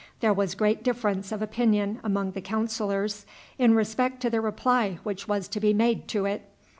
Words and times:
There 0.19 0.33
was 0.33 0.55
great 0.55 0.81
difference 0.83 1.31
of 1.31 1.43
opinion 1.43 1.99
among 2.03 2.31
the 2.31 2.41
counselors 2.41 3.23
in 3.59 3.75
respect 3.75 4.19
to 4.23 4.31
the 4.31 4.41
reply 4.41 4.97
which 5.03 5.27
was 5.27 5.47
to 5.49 5.59
be 5.59 5.75
made 5.75 6.07
to 6.07 6.25
it. 6.25 6.49